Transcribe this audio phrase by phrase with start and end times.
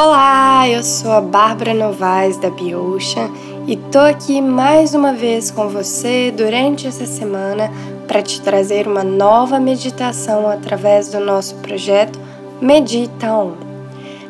[0.00, 3.32] Olá, eu sou a Bárbara Novaes da Biocean
[3.66, 7.68] e tô aqui mais uma vez com você durante essa semana
[8.06, 12.16] para te trazer uma nova meditação através do nosso projeto
[12.60, 13.54] Medita On.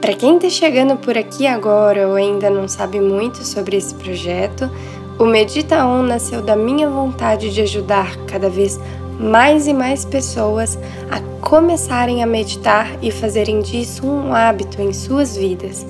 [0.00, 4.70] Para quem está chegando por aqui agora ou ainda não sabe muito sobre esse projeto,
[5.18, 8.80] o Medita On nasceu da minha vontade de ajudar cada vez
[9.20, 10.78] mais e mais pessoas
[11.10, 15.86] a começarem a meditar e fazerem disso um hábito em suas vidas,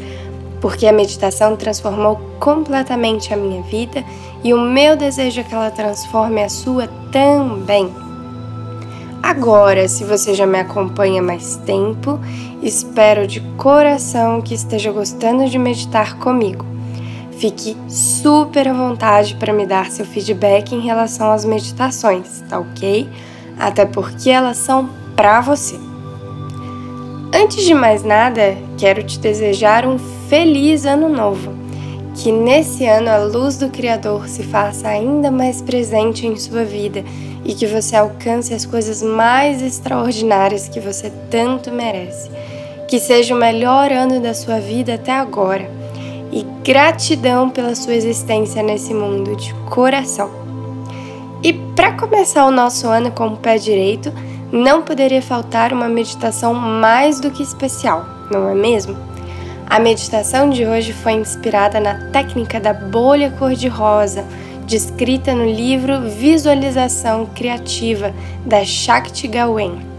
[0.60, 4.04] porque a meditação transformou completamente a minha vida
[4.42, 7.90] e o meu desejo é que ela transforme a sua também.
[9.22, 12.18] Agora, se você já me acompanha mais tempo,
[12.62, 16.69] espero de coração que esteja gostando de meditar comigo.
[17.40, 23.08] Fique super à vontade para me dar seu feedback em relação às meditações, tá ok?
[23.58, 25.76] Até porque elas são para você.
[27.34, 31.54] Antes de mais nada, quero te desejar um feliz ano novo.
[32.14, 37.02] Que nesse ano a luz do Criador se faça ainda mais presente em sua vida
[37.42, 42.30] e que você alcance as coisas mais extraordinárias que você tanto merece.
[42.86, 45.79] Que seja o melhor ano da sua vida até agora
[46.32, 50.30] e gratidão pela sua existência nesse mundo de coração.
[51.42, 54.12] E para começar o nosso ano com o pé direito,
[54.52, 58.96] não poderia faltar uma meditação mais do que especial, não é mesmo?
[59.66, 64.24] A meditação de hoje foi inspirada na técnica da bolha cor-de-rosa,
[64.66, 68.12] descrita no livro Visualização Criativa
[68.44, 69.89] da Shakti Gawain.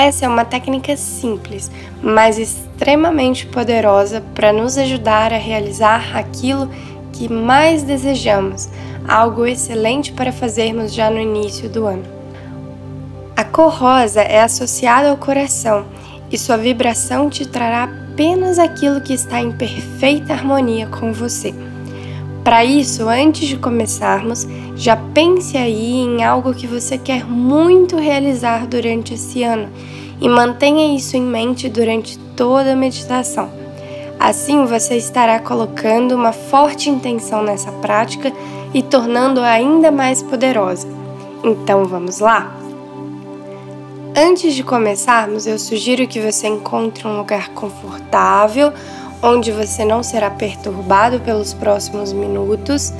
[0.00, 6.70] Essa é uma técnica simples, mas extremamente poderosa para nos ajudar a realizar aquilo
[7.12, 8.68] que mais desejamos,
[9.08, 12.04] algo excelente para fazermos já no início do ano.
[13.36, 15.84] A cor rosa é associada ao coração
[16.30, 21.52] e sua vibração te trará apenas aquilo que está em perfeita harmonia com você.
[22.48, 28.66] Para isso, antes de começarmos, já pense aí em algo que você quer muito realizar
[28.66, 29.68] durante esse ano
[30.18, 33.50] e mantenha isso em mente durante toda a meditação.
[34.18, 38.32] Assim, você estará colocando uma forte intenção nessa prática
[38.72, 40.88] e tornando-a ainda mais poderosa.
[41.44, 42.56] Então, vamos lá?
[44.16, 48.72] Antes de começarmos, eu sugiro que você encontre um lugar confortável
[49.22, 52.92] onde você não será perturbado pelos próximos minutos,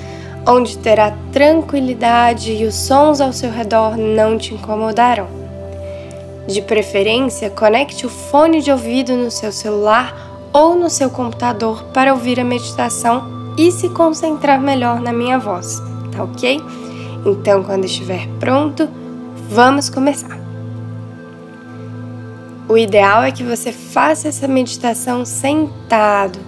[0.46, 5.28] onde terá tranquilidade e os sons ao seu redor não te incomodarão.
[6.46, 12.14] De preferência, conecte o fone de ouvido no seu celular ou no seu computador para
[12.14, 16.60] ouvir a meditação e se concentrar melhor na minha voz, tá ok?
[17.26, 18.88] Então, quando estiver pronto,
[19.50, 20.27] vamos começar.
[22.68, 26.38] O ideal é que você faça essa meditação sentado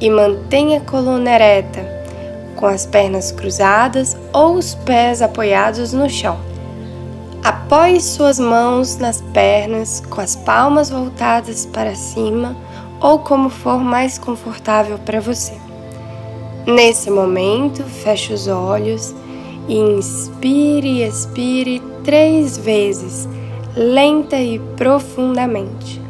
[0.00, 1.84] e mantenha a coluna ereta,
[2.54, 6.38] com as pernas cruzadas ou os pés apoiados no chão.
[7.42, 12.56] Apoie suas mãos nas pernas com as palmas voltadas para cima
[13.00, 15.54] ou como for mais confortável para você.
[16.68, 19.12] Nesse momento, feche os olhos
[19.66, 23.28] e inspire e expire três vezes
[23.78, 26.02] lenta e profundamente.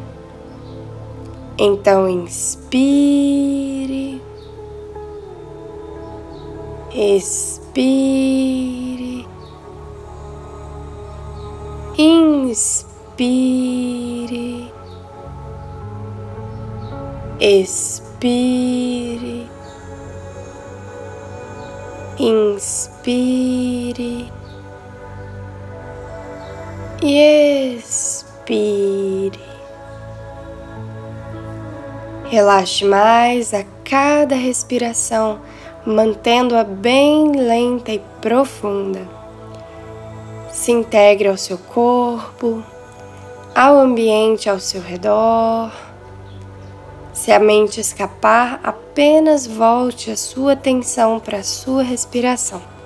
[1.58, 2.62] Então inspire,
[6.94, 8.06] expire,
[11.98, 13.28] inspire,
[17.38, 18.48] expire,
[22.18, 22.78] inspire
[27.02, 29.38] e expire.
[32.24, 35.40] Relaxe mais a cada respiração,
[35.86, 39.00] mantendo-a bem lenta e profunda.
[40.52, 42.62] Se integre ao seu corpo,
[43.54, 45.72] ao ambiente ao seu redor.
[47.12, 52.77] Se a mente escapar, apenas volte a sua atenção para a sua respiração.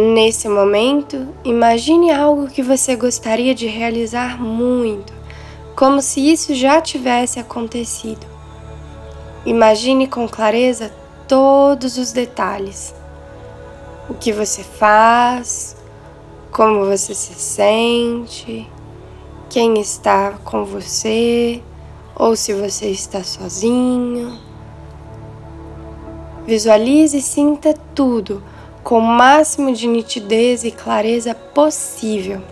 [0.00, 5.12] Nesse momento, imagine algo que você gostaria de realizar muito,
[5.76, 8.26] como se isso já tivesse acontecido.
[9.44, 10.90] Imagine com clareza
[11.28, 12.94] todos os detalhes.
[14.08, 15.76] O que você faz,
[16.50, 18.66] como você se sente,
[19.50, 21.62] quem está com você
[22.16, 24.38] ou se você está sozinho.
[26.46, 28.42] Visualize e sinta tudo
[28.82, 32.42] com o máximo de nitidez e clareza possível.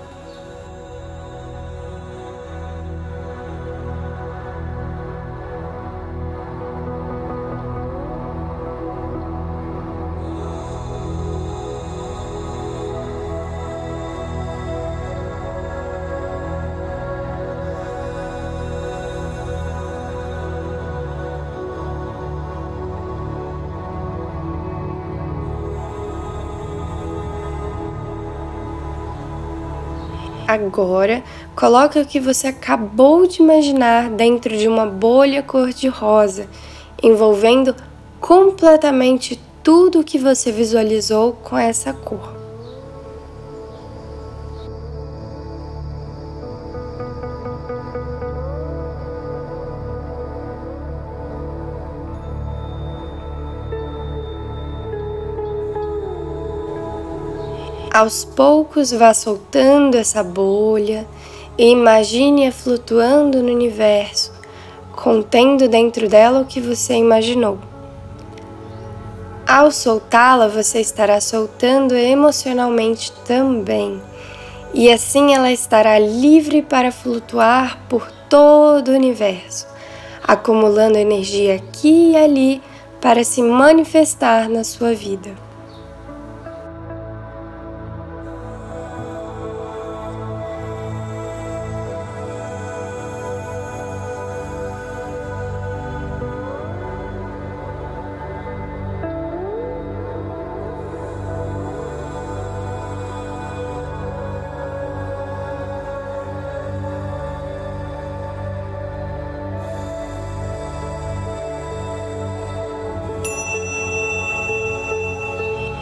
[30.48, 31.22] Agora,
[31.54, 36.48] coloque o que você acabou de imaginar dentro de uma bolha cor-de-rosa,
[37.02, 37.76] envolvendo
[38.18, 42.37] completamente tudo o que você visualizou com essa cor.
[57.98, 61.04] Aos poucos vá soltando essa bolha
[61.58, 64.32] e imagine-a flutuando no universo,
[64.94, 67.58] contendo dentro dela o que você imaginou.
[69.44, 74.00] Ao soltá-la, você estará soltando emocionalmente também,
[74.72, 79.66] e assim ela estará livre para flutuar por todo o universo,
[80.22, 82.62] acumulando energia aqui e ali
[83.00, 85.47] para se manifestar na sua vida.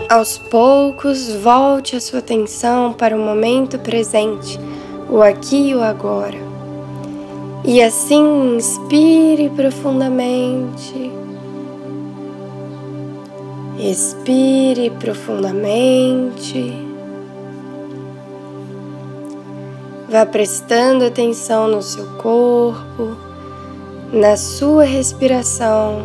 [0.09, 4.57] Aos poucos, volte a sua atenção para o momento presente,
[5.11, 6.39] o aqui e o agora.
[7.65, 11.11] E assim inspire profundamente.
[13.81, 16.73] Expire profundamente.
[20.09, 23.17] Vá prestando atenção no seu corpo,
[24.13, 26.05] na sua respiração.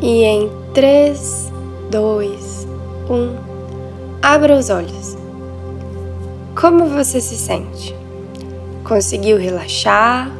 [0.00, 1.51] E em três,
[1.92, 2.66] dois,
[3.10, 3.36] um.
[4.22, 5.14] Abra os olhos.
[6.58, 7.94] Como você se sente?
[8.82, 10.30] Conseguiu relaxar?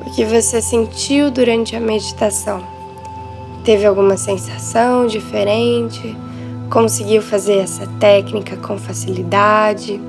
[0.00, 2.64] O que você sentiu durante a meditação?
[3.64, 6.16] Teve alguma sensação diferente?
[6.70, 10.00] Conseguiu fazer essa técnica com facilidade?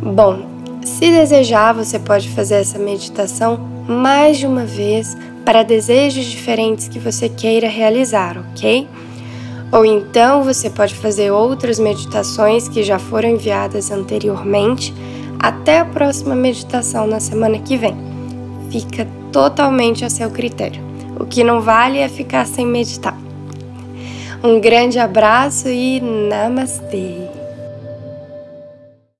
[0.00, 0.46] Bom,
[0.84, 6.98] se desejar, você pode fazer essa meditação mais de uma vez para desejos diferentes que
[6.98, 8.88] você queira realizar, ok?
[9.72, 14.94] Ou então você pode fazer outras meditações que já foram enviadas anteriormente
[15.38, 17.96] até a próxima meditação na semana que vem.
[18.70, 20.82] Fica totalmente a seu critério.
[21.18, 23.16] O que não vale é ficar sem meditar.
[24.44, 27.31] Um grande abraço e namastê!